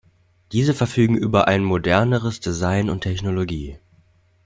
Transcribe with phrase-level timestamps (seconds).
[0.51, 3.77] Diese verfügen über ein moderneres Design und Technologie.